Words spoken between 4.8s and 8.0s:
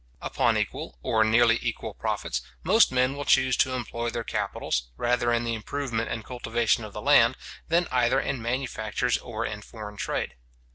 rather in the improvement and cultivation of land, than